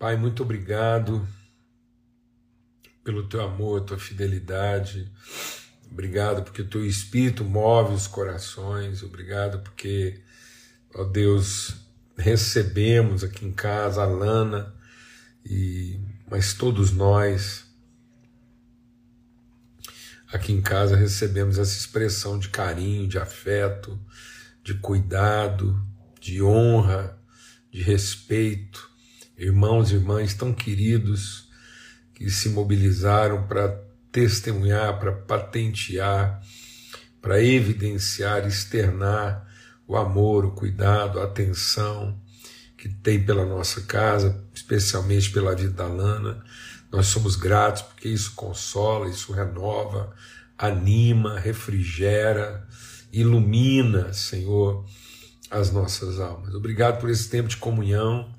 [0.00, 1.28] Pai, muito obrigado
[3.04, 5.12] pelo teu amor, tua fidelidade.
[5.92, 9.02] Obrigado porque o teu espírito move os corações.
[9.02, 10.22] Obrigado porque,
[10.94, 11.74] ó Deus,
[12.16, 14.74] recebemos aqui em casa a Lana
[15.44, 17.66] e mas todos nós
[20.32, 24.00] aqui em casa recebemos essa expressão de carinho, de afeto,
[24.64, 25.78] de cuidado,
[26.18, 27.18] de honra,
[27.70, 28.89] de respeito.
[29.40, 31.48] Irmãos e irmãs tão queridos
[32.12, 33.68] que se mobilizaram para
[34.12, 36.42] testemunhar, para patentear,
[37.22, 39.48] para evidenciar, externar
[39.88, 42.20] o amor, o cuidado, a atenção
[42.76, 46.44] que tem pela nossa casa, especialmente pela vida da Lana.
[46.92, 50.14] Nós somos gratos porque isso consola, isso renova,
[50.58, 52.68] anima, refrigera,
[53.10, 54.84] ilumina, Senhor,
[55.50, 56.54] as nossas almas.
[56.54, 58.30] Obrigado por esse tempo de comunhão,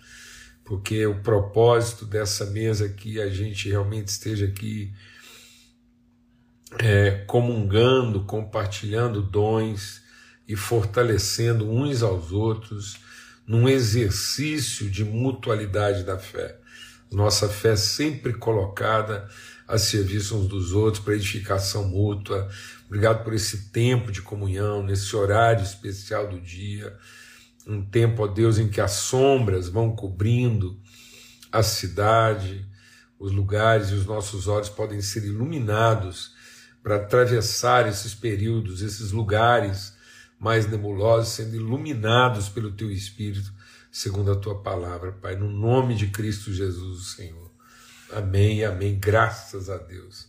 [0.72, 4.94] porque o propósito dessa mesa aqui, a gente realmente esteja aqui
[6.80, 10.02] é, comungando, compartilhando dons
[10.48, 12.98] e fortalecendo uns aos outros
[13.46, 16.58] num exercício de mutualidade da fé.
[17.12, 19.28] Nossa fé sempre colocada
[19.68, 22.50] a serviço uns dos outros para edificação mútua.
[22.86, 26.98] Obrigado por esse tempo de comunhão, nesse horário especial do dia.
[27.68, 30.80] Um tempo, ó Deus, em que as sombras vão cobrindo
[31.52, 32.66] a cidade,
[33.20, 36.34] os lugares e os nossos olhos podem ser iluminados
[36.82, 39.94] para atravessar esses períodos, esses lugares
[40.40, 43.54] mais nebulosos, sendo iluminados pelo Teu Espírito,
[43.92, 47.52] segundo a Tua palavra, Pai, no nome de Cristo Jesus, Senhor.
[48.12, 49.00] Amém, amém.
[49.00, 50.28] Graças a Deus.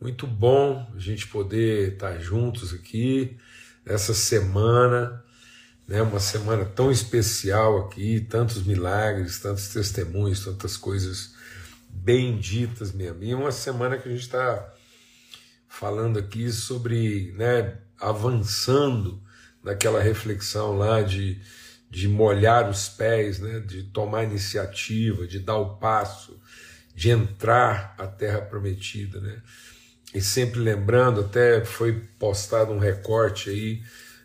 [0.00, 3.36] Muito bom a gente poder estar juntos aqui
[3.84, 5.22] nessa semana,
[5.90, 6.00] né?
[6.00, 11.34] Uma semana tão especial aqui, tantos milagres, tantos testemunhos, tantas coisas
[11.88, 13.24] benditas mesmo.
[13.24, 14.72] E uma semana que a gente está
[15.66, 19.20] falando aqui sobre, né, avançando
[19.64, 21.40] naquela reflexão lá de,
[21.90, 26.40] de molhar os pés, né, de tomar iniciativa, de dar o passo,
[26.94, 29.42] de entrar à terra prometida, né?
[30.14, 33.82] E sempre lembrando, até foi postado um recorte aí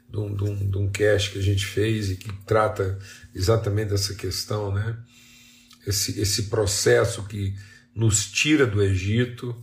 [0.09, 2.97] de um, de, um, de um cast que a gente fez e que trata
[3.33, 4.97] exatamente dessa questão, né?
[5.85, 7.53] Esse, esse processo que
[7.93, 9.55] nos tira do Egito,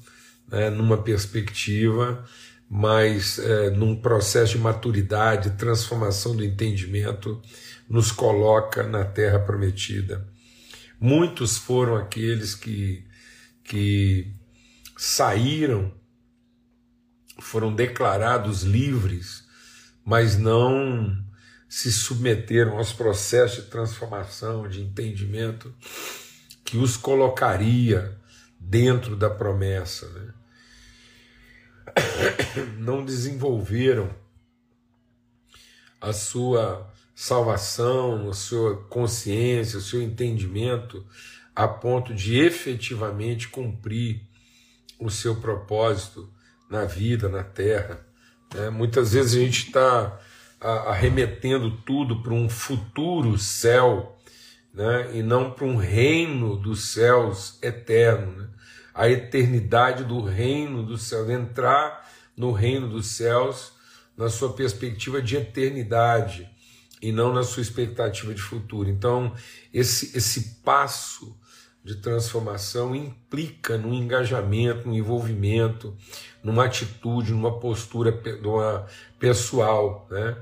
[0.49, 2.25] né, numa perspectiva,
[2.69, 7.43] mas é, num processo de maturidade, transformação do entendimento,
[7.89, 10.27] nos coloca na terra prometida.
[10.99, 13.05] Muitos foram aqueles que,
[13.65, 14.33] que
[14.97, 15.93] saíram,
[17.41, 19.45] foram declarados livres,
[20.05, 21.25] mas não
[21.69, 25.75] se submeteram aos processos de transformação, de entendimento
[26.65, 28.19] que os colocaria
[28.59, 30.09] dentro da promessa.
[30.11, 30.35] Né?
[32.79, 34.15] não desenvolveram
[36.01, 41.07] a sua salvação, a sua consciência, o seu entendimento,
[41.55, 44.23] a ponto de efetivamente cumprir
[44.99, 46.33] o seu propósito
[46.69, 48.05] na vida, na terra.
[48.55, 48.71] Né?
[48.71, 50.19] Muitas vezes a gente está
[50.61, 54.17] arremetendo tudo para um futuro céu,
[54.73, 55.11] né?
[55.15, 58.33] e não para um reino dos céus eterno.
[58.37, 58.49] Né?
[58.95, 63.73] a eternidade do reino dos céus, entrar no reino dos céus
[64.17, 66.49] na sua perspectiva de eternidade
[67.01, 68.89] e não na sua expectativa de futuro.
[68.89, 69.35] Então,
[69.73, 71.37] esse, esse passo
[71.85, 75.97] de transformação implica num engajamento, num envolvimento,
[76.43, 78.87] numa atitude, numa postura numa
[79.19, 80.37] pessoal, né?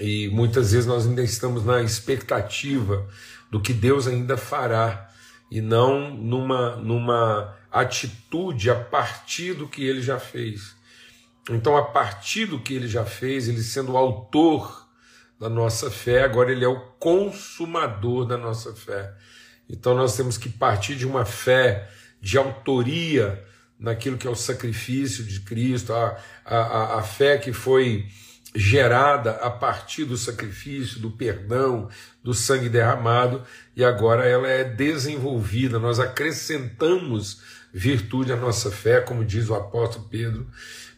[0.00, 3.08] E muitas vezes nós ainda estamos na expectativa
[3.50, 5.08] do que Deus ainda fará
[5.48, 10.74] e não numa, numa atitude a partir do que ele já fez.
[11.48, 14.88] Então, a partir do que ele já fez, ele sendo o autor
[15.38, 19.14] da nossa fé, agora ele é o consumador da nossa fé.
[19.68, 21.88] Então, nós temos que partir de uma fé
[22.20, 23.42] de autoria
[23.78, 28.06] naquilo que é o sacrifício de Cristo, a, a, a fé que foi
[28.54, 31.88] gerada a partir do sacrifício, do perdão,
[32.22, 33.42] do sangue derramado,
[33.74, 40.06] e agora ela é desenvolvida, nós acrescentamos virtude à nossa fé, como diz o apóstolo
[40.08, 40.46] Pedro,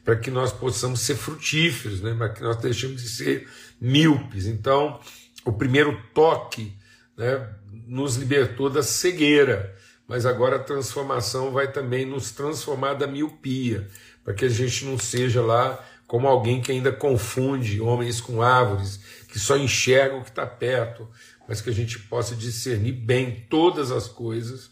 [0.05, 2.15] para que nós possamos ser frutíferos, né?
[2.15, 3.49] para que nós deixemos de ser
[3.81, 4.47] míopes.
[4.47, 5.01] Então,
[5.45, 6.77] o primeiro toque
[7.17, 7.49] né,
[7.87, 9.75] nos libertou da cegueira,
[10.09, 13.89] mas agora a transformação vai também nos transformar da miopia,
[14.25, 19.01] para que a gente não seja lá como alguém que ainda confunde homens com árvores,
[19.29, 21.09] que só enxerga o que está perto,
[21.49, 24.71] mas que a gente possa discernir bem todas as coisas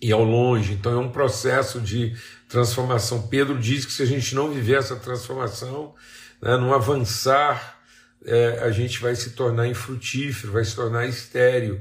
[0.00, 0.74] e ao longe.
[0.74, 2.14] Então é um processo de
[2.48, 3.26] transformação.
[3.28, 5.94] Pedro diz que se a gente não viver essa transformação,
[6.40, 7.75] né, não avançar,
[8.26, 11.80] é, a gente vai se tornar infrutífero, vai se tornar estéreo.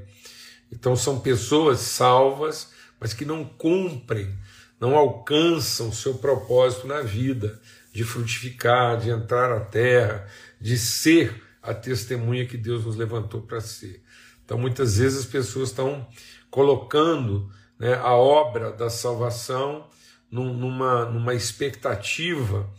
[0.71, 2.69] Então são pessoas salvas,
[2.99, 4.31] mas que não cumprem,
[4.79, 7.59] não alcançam o seu propósito na vida
[7.91, 10.27] de frutificar, de entrar na terra,
[10.61, 14.03] de ser a testemunha que Deus nos levantou para ser.
[14.43, 16.07] Então, muitas vezes as pessoas estão
[16.51, 17.49] colocando
[17.79, 19.87] né, a obra da salvação
[20.29, 22.69] numa, numa expectativa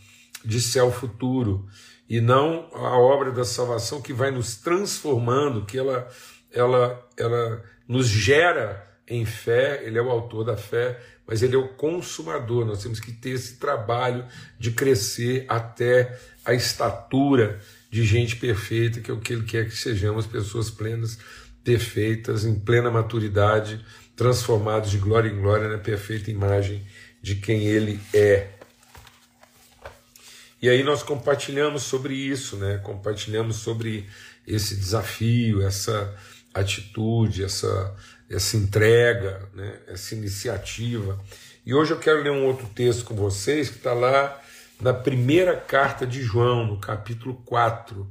[0.44, 1.66] de céu futuro
[2.08, 6.08] e não a obra da salvação que vai nos transformando, que ela,
[6.53, 11.58] ela, ela nos gera em fé, ele é o autor da fé, mas ele é
[11.58, 12.64] o consumador.
[12.64, 14.25] Nós temos que ter esse trabalho
[14.58, 17.61] de crescer até a estatura
[17.91, 21.19] de gente perfeita, que é o que ele quer que sejamos, pessoas plenas,
[21.64, 26.85] perfeitas, em plena maturidade, transformados de glória em glória na perfeita imagem
[27.20, 28.56] de quem ele é.
[30.66, 32.78] E aí nós compartilhamos sobre isso, né?
[32.78, 34.04] Compartilhamos sobre
[34.44, 36.12] esse desafio, essa
[36.52, 37.94] atitude, essa
[38.28, 41.20] essa entrega, né, essa iniciativa.
[41.64, 44.42] E hoje eu quero ler um outro texto com vocês que está lá
[44.80, 48.04] na primeira carta de João, no capítulo 4.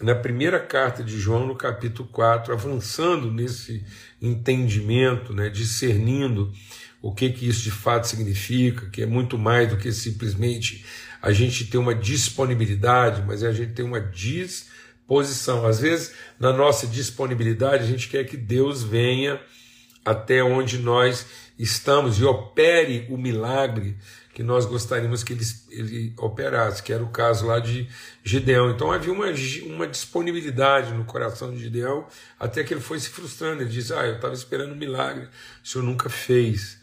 [0.00, 3.86] Na primeira carta de João, no capítulo 4, avançando nesse
[4.20, 6.52] entendimento, né, discernindo
[7.00, 10.84] o que, que isso de fato significa, que é muito mais do que simplesmente
[11.26, 14.76] a gente ter uma disponibilidade, mas a gente ter uma disposição
[15.06, 15.66] posição.
[15.66, 19.40] Às vezes, na nossa disponibilidade, a gente quer que Deus venha
[20.04, 21.26] até onde nós
[21.58, 23.96] estamos e opere o milagre
[24.34, 27.88] que nós gostaríamos que ele, ele operasse, que era o caso lá de
[28.22, 28.70] Gideão.
[28.70, 29.26] Então havia uma,
[29.64, 32.06] uma disponibilidade no coração de Gideão,
[32.38, 33.62] até que ele foi se frustrando.
[33.62, 35.26] Ele disse: Ah, eu estava esperando um milagre,
[35.64, 36.78] o senhor nunca fez.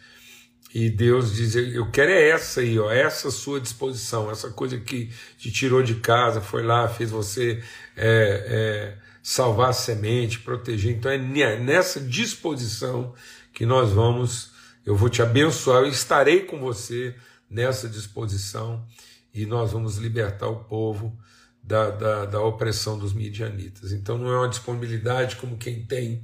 [0.73, 5.11] E Deus diz: Eu quero é essa aí, ó, essa sua disposição, essa coisa que
[5.37, 7.61] te tirou de casa, foi lá, fez você
[7.95, 10.95] é, é, salvar a semente, proteger.
[10.95, 11.17] Então é
[11.59, 13.13] nessa disposição
[13.53, 14.51] que nós vamos,
[14.83, 17.15] eu vou te abençoar, eu estarei com você
[17.47, 18.83] nessa disposição
[19.31, 21.15] e nós vamos libertar o povo
[21.61, 23.91] da, da, da opressão dos midianitas.
[23.91, 26.23] Então não é uma disponibilidade como quem tem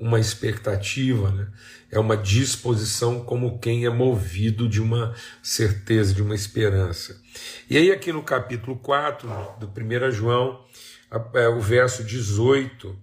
[0.00, 1.48] uma expectativa, né?
[1.90, 7.20] é uma disposição como quem é movido de uma certeza, de uma esperança.
[7.68, 10.64] E aí, aqui no capítulo 4 do 1 João,
[11.34, 12.96] é, o verso 18,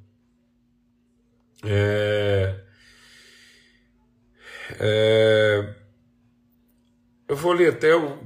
[1.63, 2.55] é,
[4.79, 5.75] é,
[7.27, 8.17] eu vou ler até o.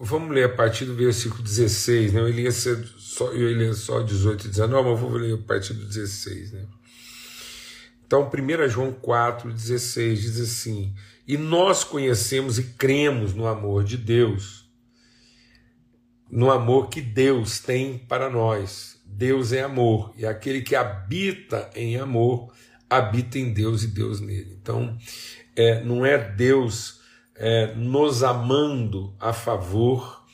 [0.00, 2.20] Vamos ler a partir do versículo 16, né?
[2.20, 5.34] Eu ia ser só, eu ia ler só 18 e 19, mas eu vou ler
[5.34, 6.66] a partir do 16, né?
[8.06, 10.94] Então, 1 João 4,16 diz assim:
[11.26, 14.70] E nós conhecemos e cremos no amor de Deus,
[16.30, 18.94] no amor que Deus tem para nós.
[19.06, 22.52] Deus é amor, e aquele que habita em amor,
[22.90, 24.58] habita em Deus e Deus nele.
[24.60, 24.98] Então,
[25.54, 27.00] é, não é Deus
[27.36, 30.24] é, nos amando a favor,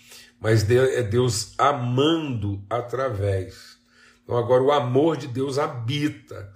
[0.41, 3.79] mas é Deus amando através.
[4.25, 6.51] Então, agora, o amor de Deus habita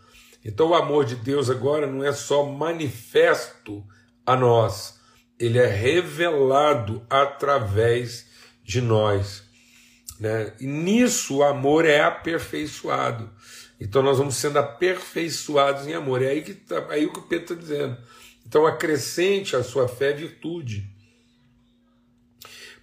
[0.44, 3.84] então o amor de Deus agora não é só manifesto
[4.26, 5.00] a nós,
[5.38, 8.26] ele é revelado através
[8.62, 9.42] de nós.
[10.18, 10.52] Né?
[10.60, 13.30] E nisso o amor é aperfeiçoado.
[13.80, 16.22] Então nós vamos sendo aperfeiçoados em amor.
[16.22, 17.98] É aí, que tá, aí o que o Pedro está dizendo.
[18.46, 20.88] Então acrescente a sua fé virtude.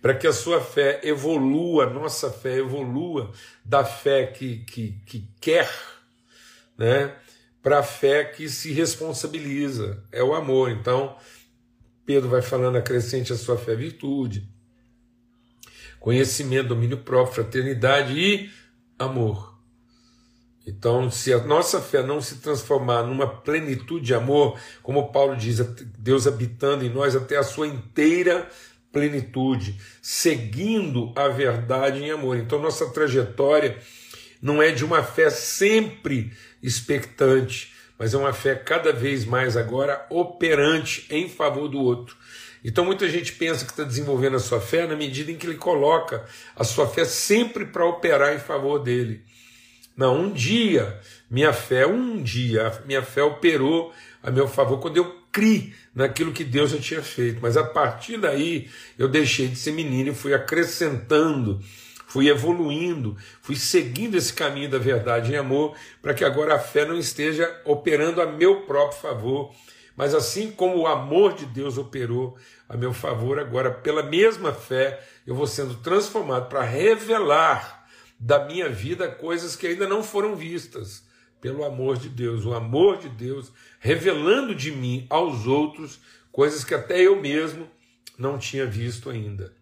[0.01, 3.31] Para que a sua fé evolua, nossa fé evolua
[3.63, 5.71] da fé que, que, que quer,
[6.75, 7.15] né?
[7.61, 10.71] Para a fé que se responsabiliza, é o amor.
[10.71, 11.15] Então,
[12.05, 14.49] Pedro vai falando, acrescente a sua fé virtude,
[15.99, 18.49] conhecimento, domínio próprio, fraternidade e
[18.97, 19.51] amor.
[20.65, 25.59] Então, se a nossa fé não se transformar numa plenitude de amor, como Paulo diz,
[25.97, 28.47] Deus habitando em nós até a sua inteira
[28.91, 32.37] plenitude, seguindo a verdade em amor.
[32.37, 33.77] Então, nossa trajetória
[34.41, 36.33] não é de uma fé sempre
[36.63, 42.15] expectante, mas é uma fé cada vez mais agora operante em favor do outro.
[42.63, 45.57] Então muita gente pensa que está desenvolvendo a sua fé na medida em que ele
[45.57, 49.23] coloca a sua fé sempre para operar em favor dele.
[49.95, 53.93] Não, um dia minha fé, um dia minha fé operou
[54.23, 57.39] a meu favor quando eu criei naquilo que Deus já tinha feito.
[57.41, 61.59] Mas a partir daí eu deixei de ser menino e fui acrescentando
[62.11, 66.83] fui evoluindo, fui seguindo esse caminho da verdade em amor, para que agora a fé
[66.85, 69.55] não esteja operando a meu próprio favor,
[69.95, 72.37] mas assim como o amor de Deus operou
[72.67, 77.87] a meu favor, agora pela mesma fé eu vou sendo transformado para revelar
[78.19, 81.05] da minha vida coisas que ainda não foram vistas
[81.39, 85.97] pelo amor de Deus, o amor de Deus revelando de mim aos outros
[86.29, 87.71] coisas que até eu mesmo
[88.17, 89.60] não tinha visto ainda.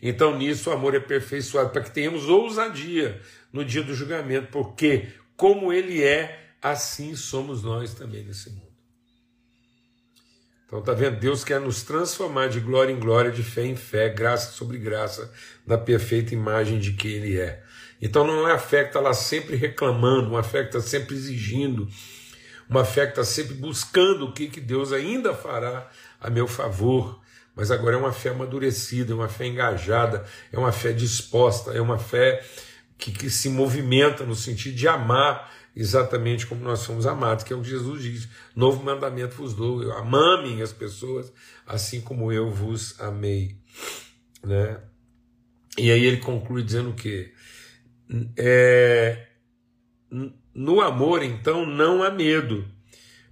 [0.00, 3.20] Então nisso o amor é aperfeiçoado para que tenhamos ousadia
[3.52, 8.68] no dia do julgamento, porque como ele é, assim somos nós também nesse mundo.
[10.66, 11.18] Então tá vendo?
[11.18, 15.32] Deus quer nos transformar de glória em glória, de fé em fé, graça sobre graça,
[15.66, 17.62] na perfeita imagem de quem ele é.
[18.00, 21.14] Então não é a fé que está lá sempre reclamando, uma fé que está sempre
[21.14, 21.88] exigindo,
[22.68, 25.88] uma fé que está sempre buscando o que, que Deus ainda fará
[26.20, 27.18] a meu favor,
[27.58, 31.80] mas agora é uma fé amadurecida, é uma fé engajada, é uma fé disposta, é
[31.80, 32.40] uma fé
[32.96, 37.56] que, que se movimenta no sentido de amar exatamente como nós somos amados, que é
[37.56, 41.32] o que Jesus diz: Novo mandamento vos dou, amamem as pessoas
[41.66, 43.56] assim como eu vos amei.
[44.42, 44.80] Né?
[45.76, 47.32] E aí ele conclui dizendo o quê?
[48.36, 49.26] É,
[50.54, 52.64] no amor, então, não há medo,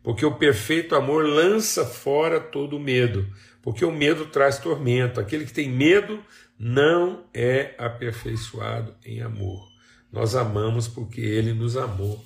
[0.02, 3.26] porque o perfeito amor lança fora todo medo,
[3.66, 5.18] porque o medo traz tormento.
[5.18, 6.22] Aquele que tem medo
[6.56, 9.68] não é aperfeiçoado em amor.
[10.12, 12.24] Nós amamos porque ele nos amou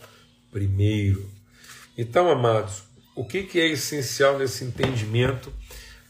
[0.53, 1.27] primeiro.
[1.97, 2.83] Então, amados,
[3.17, 5.51] o que, que é essencial nesse entendimento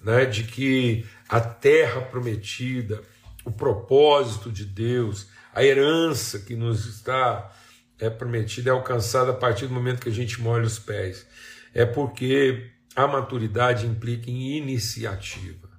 [0.02, 3.00] né, de que a terra prometida,
[3.44, 7.54] o propósito de Deus, a herança que nos está
[8.00, 11.24] é, prometida é alcançada a partir do momento que a gente molha os pés?
[11.72, 15.70] É porque a maturidade implica em iniciativa,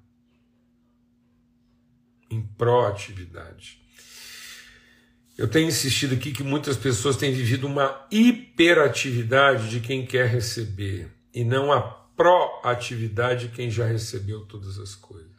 [2.30, 3.82] em proatividade.
[5.38, 11.12] Eu tenho insistido aqui que muitas pessoas têm vivido uma hiperatividade de quem quer receber
[11.34, 15.32] e não a proatividade de quem já recebeu todas as coisas.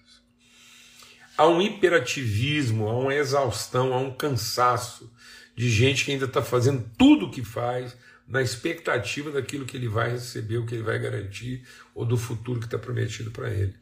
[1.36, 5.12] Há um hiperativismo, há uma exaustão, há um cansaço
[5.54, 7.96] de gente que ainda está fazendo tudo o que faz,
[8.32, 11.62] na expectativa daquilo que ele vai receber, o que ele vai garantir,
[11.94, 13.74] ou do futuro que está prometido para ele,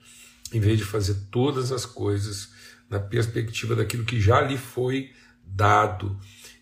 [0.53, 2.51] em vez de fazer todas as coisas
[2.91, 5.13] na perspectiva daquilo que já lhe foi
[5.47, 6.19] dado.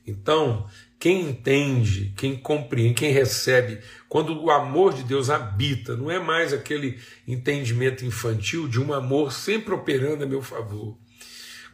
[0.07, 0.69] Então,
[0.99, 6.53] quem entende, quem compreende, quem recebe, quando o amor de Deus habita, não é mais
[6.53, 10.99] aquele entendimento infantil de um amor sempre operando a meu favor.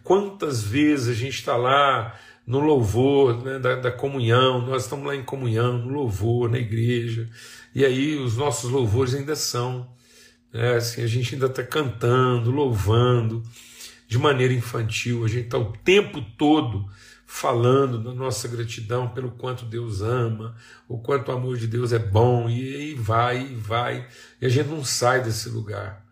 [0.05, 2.17] Quantas vezes a gente está lá
[2.47, 7.29] no louvor né, da, da, comunhão, nós estamos lá em comunhão, no louvor, na igreja,
[7.75, 9.89] e aí os nossos louvores ainda são,
[10.53, 13.43] né, assim, a gente ainda está cantando, louvando,
[14.07, 16.87] de maneira infantil, a gente está o tempo todo
[17.27, 20.55] falando da nossa gratidão pelo quanto Deus ama,
[20.87, 24.07] o quanto o amor de Deus é bom, e aí vai, e vai,
[24.41, 26.04] e a gente não sai desse lugar.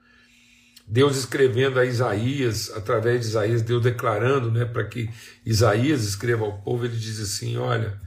[0.87, 5.09] Deus escrevendo a Isaías, através de Isaías, Deus declarando né, para que
[5.45, 7.99] Isaías escreva ao povo, ele diz assim: olha,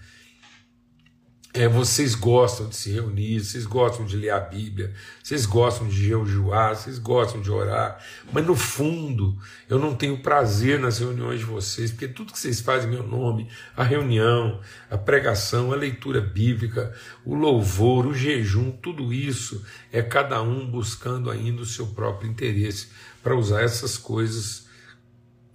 [1.55, 4.93] é, vocês gostam de se reunir, vocês gostam de ler a Bíblia,
[5.23, 7.97] vocês gostam de jejuar, vocês gostam de orar,
[8.33, 9.37] mas no fundo
[9.69, 13.07] eu não tenho prazer nas reuniões de vocês, porque tudo que vocês fazem em meu
[13.07, 14.59] nome, a reunião,
[14.91, 16.93] a pregação, a leitura bíblica,
[17.23, 22.89] o louvor, o jejum, tudo isso é cada um buscando ainda o seu próprio interesse
[23.23, 24.67] para usar essas coisas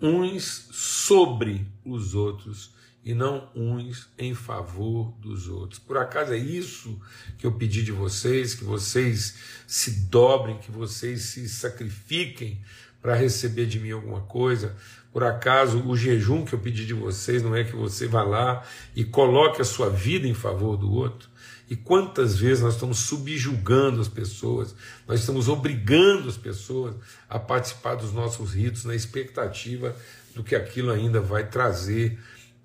[0.00, 2.79] uns sobre os outros
[3.10, 5.80] e não uns em favor dos outros.
[5.80, 6.96] Por acaso é isso
[7.36, 9.34] que eu pedi de vocês, que vocês
[9.66, 12.60] se dobrem, que vocês se sacrifiquem
[13.02, 14.76] para receber de mim alguma coisa?
[15.12, 18.64] Por acaso o jejum que eu pedi de vocês não é que você vá lá
[18.94, 21.28] e coloque a sua vida em favor do outro?
[21.68, 24.72] E quantas vezes nós estamos subjugando as pessoas,
[25.06, 26.94] nós estamos obrigando as pessoas
[27.28, 29.96] a participar dos nossos ritos na expectativa
[30.32, 32.16] do que aquilo ainda vai trazer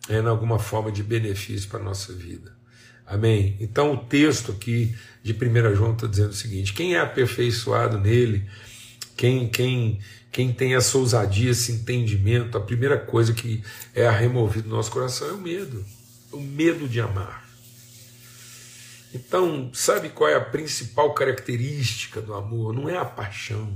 [0.09, 2.55] é, em alguma forma de benefício para a nossa vida.
[3.05, 3.55] Amém?
[3.59, 8.49] Então o texto aqui de 1 João está dizendo o seguinte: quem é aperfeiçoado nele,
[9.15, 9.99] quem, quem,
[10.31, 15.29] quem tem essa ousadia, esse entendimento, a primeira coisa que é removido do nosso coração
[15.29, 15.85] é o medo,
[16.31, 17.45] o medo de amar.
[19.13, 22.73] Então, sabe qual é a principal característica do amor?
[22.73, 23.71] Não é a paixão.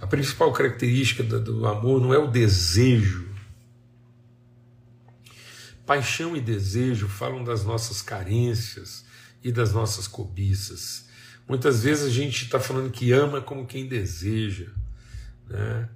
[0.00, 3.35] A principal característica do amor não é o desejo
[5.86, 9.04] Paixão e desejo falam das nossas carências
[9.42, 11.06] e das nossas cobiças.
[11.48, 14.66] Muitas vezes a gente está falando que ama como quem deseja.
[15.48, 15.88] Né?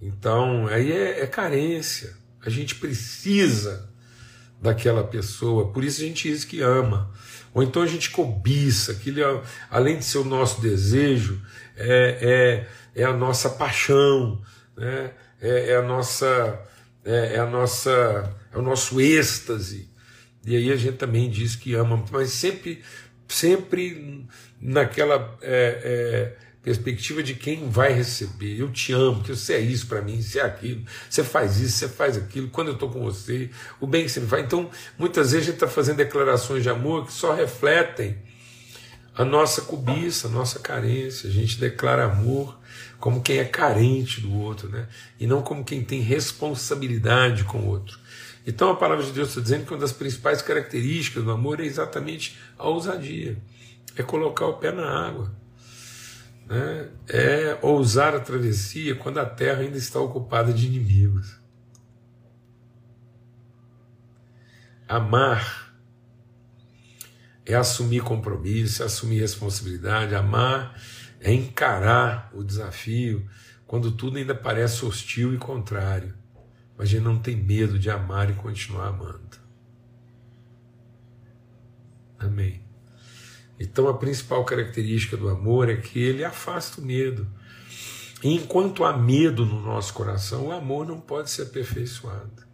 [0.00, 3.90] Então, aí é, é carência, A gente precisa
[4.60, 7.12] daquela pessoa, por isso a gente diz que ama.
[7.52, 11.42] Ou então a gente cobiça, aquilo é, além de ser o nosso desejo,
[11.76, 14.40] é, é, é a nossa paixão,
[14.76, 15.12] né?
[15.40, 16.60] é, é a nossa,
[17.06, 19.88] é, é, a nossa, é o nosso êxtase.
[20.44, 22.82] E aí a gente também diz que ama, mas sempre,
[23.28, 24.26] sempre
[24.60, 28.58] naquela é, é perspectiva de quem vai receber.
[28.58, 31.78] Eu te amo, que você é isso para mim, você é aquilo, você faz isso,
[31.78, 34.44] você faz aquilo, quando eu estou com você, o bem que você me faz.
[34.44, 38.18] Então, muitas vezes a gente está fazendo declarações de amor que só refletem
[39.16, 41.28] a nossa cobiça, a nossa carência.
[41.28, 42.58] A gente declara amor
[43.00, 44.86] como quem é carente do outro, né?
[45.18, 47.98] e não como quem tem responsabilidade com o outro.
[48.46, 51.64] Então a palavra de Deus está dizendo que uma das principais características do amor é
[51.64, 53.38] exatamente a ousadia,
[53.96, 55.34] é colocar o pé na água,
[56.46, 56.88] né?
[57.08, 61.34] é ousar a travessia quando a terra ainda está ocupada de inimigos.
[64.88, 65.65] Amar
[67.46, 70.76] é assumir compromisso, é assumir responsabilidade, amar
[71.20, 73.28] é encarar o desafio
[73.66, 76.14] quando tudo ainda parece hostil e contrário,
[76.76, 79.38] mas a gente não tem medo de amar e continuar amando.
[82.18, 82.62] Amém.
[83.58, 87.26] Então a principal característica do amor é que ele afasta o medo.
[88.22, 92.45] E enquanto há medo no nosso coração, o amor não pode ser aperfeiçoado.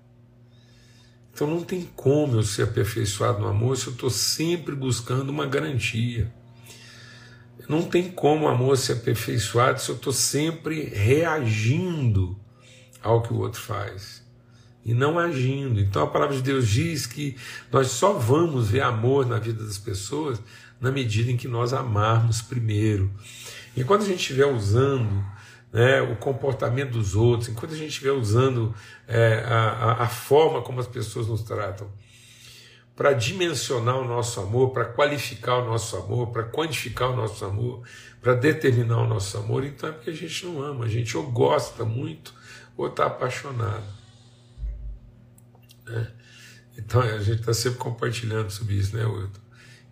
[1.33, 5.47] Então não tem como eu ser aperfeiçoado no amor se eu estou sempre buscando uma
[5.47, 6.33] garantia.
[7.69, 12.39] Não tem como o amor ser aperfeiçoado se eu estou sempre reagindo
[13.03, 14.23] ao que o outro faz
[14.85, 15.81] e não agindo.
[15.81, 17.37] Então a palavra de Deus diz que
[17.71, 20.41] nós só vamos ver amor na vida das pessoas
[20.81, 23.11] na medida em que nós amarmos primeiro.
[23.77, 25.25] Enquanto a gente estiver usando
[25.73, 28.75] né, o comportamento dos outros, enquanto a gente estiver usando
[29.09, 31.91] é, a, a forma como as pessoas nos tratam,
[32.95, 37.83] para dimensionar o nosso amor, para qualificar o nosso amor, para quantificar o nosso amor,
[38.21, 41.31] para determinar o nosso amor, então é porque a gente não ama, a gente ou
[41.31, 42.35] gosta muito
[42.77, 43.85] ou está apaixonado.
[45.87, 46.13] Né?
[46.77, 49.41] Então a gente está sempre compartilhando sobre isso, né, Wilton?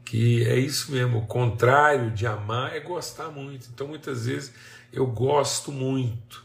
[0.04, 3.68] Que é isso mesmo, o contrário de amar é gostar muito.
[3.72, 4.52] Então muitas vezes
[4.92, 6.44] eu gosto muito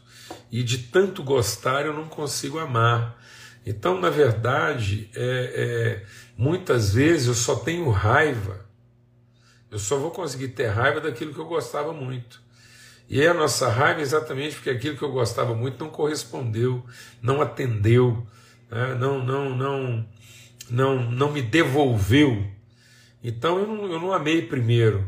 [0.52, 3.20] e de tanto gostar eu não consigo amar.
[3.64, 8.66] Então, na verdade, é, é Muitas vezes eu só tenho raiva,
[9.70, 12.42] eu só vou conseguir ter raiva daquilo que eu gostava muito.
[13.08, 16.84] E aí a nossa raiva é exatamente porque aquilo que eu gostava muito não correspondeu,
[17.22, 18.26] não atendeu,
[18.70, 18.94] né?
[18.96, 20.08] não, não, não,
[20.68, 22.46] não, não me devolveu.
[23.22, 25.06] Então eu não, eu não amei primeiro,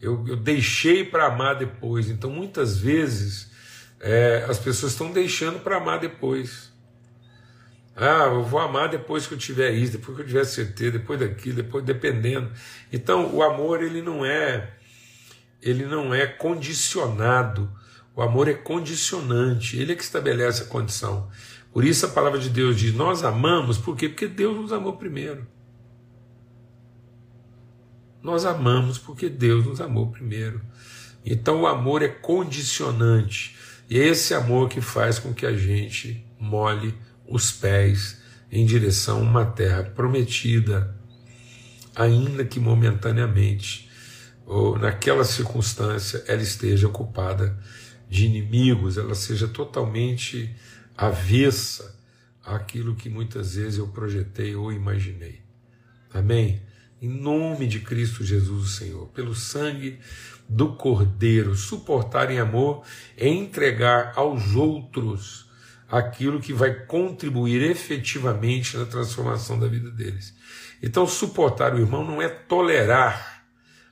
[0.00, 2.08] eu, eu deixei para amar depois.
[2.08, 3.50] Então muitas vezes
[4.00, 6.70] é, as pessoas estão deixando para amar depois.
[7.96, 11.20] Ah, eu vou amar depois que eu tiver isso, depois que eu tiver certeza, depois
[11.20, 12.50] daquilo, depois dependendo.
[12.90, 14.70] Então, o amor ele não é
[15.62, 17.70] ele não é condicionado.
[18.16, 21.30] O amor é condicionante, ele é que estabelece a condição.
[21.72, 24.08] Por isso a palavra de Deus diz: "Nós amamos por quê?
[24.08, 25.46] Porque Deus nos amou primeiro".
[28.22, 30.60] Nós amamos porque Deus nos amou primeiro.
[31.24, 33.56] Então o amor é condicionante.
[33.88, 36.94] E é esse amor que faz com que a gente mole
[37.26, 40.96] os pés em direção a uma terra prometida,
[41.94, 43.88] ainda que momentaneamente,
[44.46, 47.56] ou naquela circunstância, ela esteja ocupada
[48.08, 50.54] de inimigos, ela seja totalmente
[50.96, 51.96] avessa
[52.44, 55.40] àquilo que muitas vezes eu projetei ou imaginei.
[56.12, 56.60] Amém?
[57.00, 59.98] Em nome de Cristo Jesus, o Senhor, pelo sangue
[60.46, 62.82] do Cordeiro, suportar em amor
[63.16, 65.48] e entregar aos outros
[65.88, 70.34] aquilo que vai contribuir efetivamente na transformação da vida deles.
[70.82, 73.44] Então, suportar o irmão não é tolerar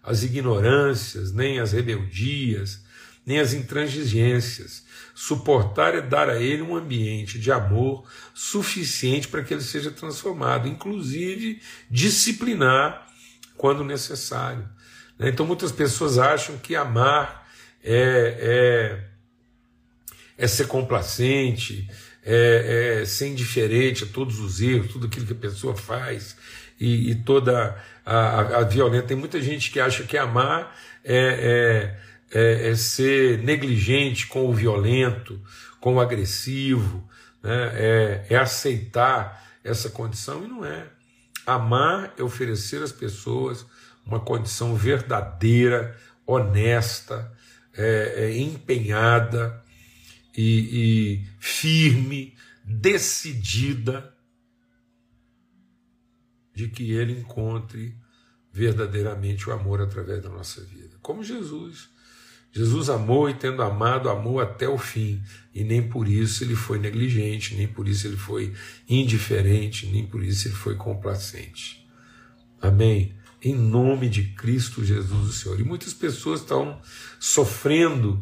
[0.02, 2.84] as ignorâncias, nem as rebeldias,
[3.28, 4.82] nem as intransigências.
[5.14, 10.66] Suportar é dar a ele um ambiente de amor suficiente para que ele seja transformado,
[10.66, 11.60] inclusive
[11.90, 13.06] disciplinar
[13.54, 14.66] quando necessário.
[15.20, 17.46] Então, muitas pessoas acham que amar
[17.84, 19.08] é, é
[20.38, 21.90] é ser complacente,
[22.24, 26.36] é, é ser indiferente a todos os erros, tudo aquilo que a pessoa faz
[26.78, 29.08] e, e toda a, a, a, violência.
[29.08, 34.52] Tem muita gente que acha que amar é, é, é, é ser negligente com o
[34.52, 35.40] violento,
[35.80, 37.08] com o agressivo,
[37.42, 37.70] né?
[37.74, 40.86] é, é aceitar essa condição e não é.
[41.46, 43.64] Amar é oferecer às pessoas
[44.04, 47.32] uma condição verdadeira, honesta,
[47.74, 49.62] é, é, empenhada,
[50.36, 54.14] e, e firme decidida
[56.54, 57.96] de que ele encontre
[58.52, 60.96] verdadeiramente o amor através da nossa vida.
[61.02, 61.90] Como Jesus.
[62.58, 65.22] Jesus amou e, tendo amado, amou até o fim.
[65.54, 68.52] E nem por isso ele foi negligente, nem por isso ele foi
[68.88, 71.88] indiferente, nem por isso ele foi complacente.
[72.60, 73.14] Amém?
[73.40, 75.60] Em nome de Cristo Jesus, o Senhor.
[75.60, 76.80] E muitas pessoas estão
[77.20, 78.20] sofrendo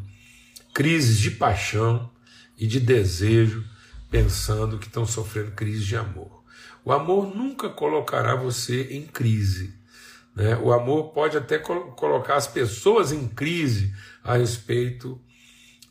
[0.74, 2.10] crises de paixão
[2.58, 3.64] e de desejo,
[4.10, 6.44] pensando que estão sofrendo crise de amor.
[6.84, 9.72] O amor nunca colocará você em crise.
[10.34, 10.54] Né?
[10.58, 13.94] O amor pode até colocar as pessoas em crise
[14.26, 15.20] a respeito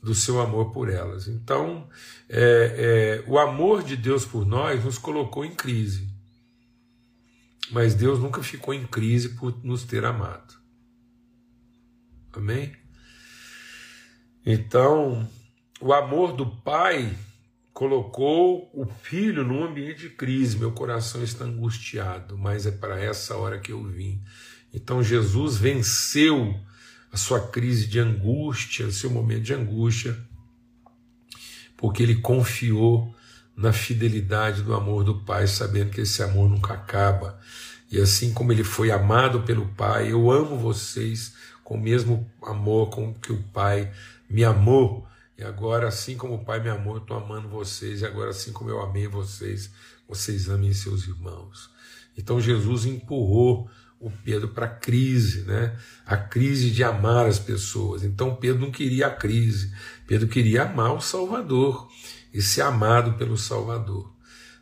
[0.03, 1.27] do seu amor por elas.
[1.27, 1.89] Então,
[2.29, 6.07] é, é, o amor de Deus por nós nos colocou em crise.
[7.71, 10.53] Mas Deus nunca ficou em crise por nos ter amado.
[12.33, 12.75] Amém?
[14.45, 15.27] Então,
[15.79, 17.17] o amor do Pai
[17.73, 20.59] colocou o filho num ambiente de crise.
[20.59, 24.21] Meu coração está angustiado, mas é para essa hora que eu vim.
[24.73, 26.53] Então, Jesus venceu
[27.15, 30.19] a sua crise de angústia, o seu momento de angústia,
[31.77, 33.15] porque ele confiou
[33.55, 37.39] na fidelidade do amor do Pai, sabendo que esse amor nunca acaba.
[37.89, 42.89] E assim como ele foi amado pelo Pai, eu amo vocês com o mesmo amor
[42.89, 43.89] com que o Pai
[44.29, 45.07] me amou.
[45.37, 48.01] E agora, assim como o Pai me amou, eu estou amando vocês.
[48.01, 49.71] E agora, assim como eu amei vocês,
[50.05, 51.69] vocês amem seus irmãos.
[52.17, 53.69] Então Jesus empurrou
[54.05, 55.75] o Pedro para a crise, né?
[56.05, 58.03] A crise de amar as pessoas.
[58.03, 59.73] Então Pedro não queria a crise,
[60.05, 61.89] Pedro queria amar o Salvador
[62.31, 64.13] e ser amado pelo Salvador.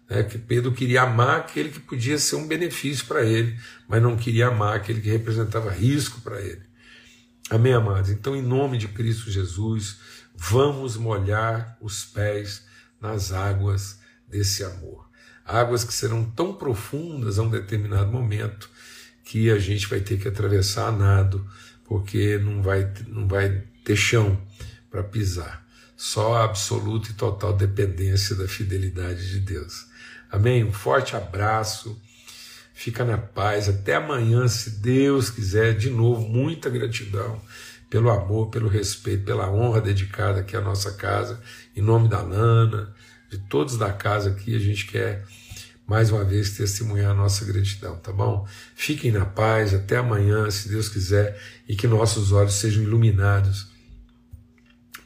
[0.09, 0.23] Né?
[0.23, 4.47] Que Pedro queria amar aquele que podia ser um benefício para ele, mas não queria
[4.47, 6.61] amar aquele que representava risco para ele.
[7.49, 8.09] Amém, amados?
[8.09, 9.97] Então, em nome de Cristo Jesus,
[10.33, 12.63] vamos molhar os pés
[13.01, 15.09] nas águas desse amor.
[15.45, 18.69] Águas que serão tão profundas a um determinado momento
[19.23, 21.47] que a gente vai ter que atravessar a nado,
[21.85, 24.39] porque não vai, não vai ter chão
[24.89, 25.63] para pisar.
[25.95, 29.87] Só a absoluta e total dependência da fidelidade de Deus.
[30.31, 30.63] Amém?
[30.63, 31.99] Um forte abraço.
[32.73, 33.69] Fica na paz.
[33.69, 35.77] Até amanhã, se Deus quiser.
[35.77, 37.39] De novo, muita gratidão
[37.89, 41.39] pelo amor, pelo respeito, pela honra dedicada aqui à nossa casa.
[41.75, 42.93] Em nome da Lana,
[43.29, 45.23] de todos da casa aqui, a gente quer
[45.85, 48.47] mais uma vez testemunhar a nossa gratidão, tá bom?
[48.75, 53.67] Fiquem na paz, até amanhã, se Deus quiser, e que nossos olhos sejam iluminados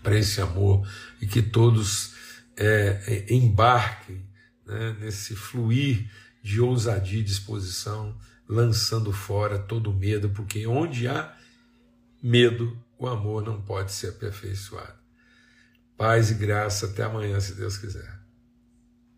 [0.04, 0.88] para esse amor
[1.22, 2.14] e que todos
[2.56, 4.24] é, é, embarquem
[4.66, 6.10] né, nesse fluir
[6.42, 11.36] de ousadia e disposição, lançando fora todo medo, porque onde há
[12.22, 14.98] medo, o amor não pode ser aperfeiçoado.
[15.98, 18.17] Paz e graça, até amanhã, se Deus quiser.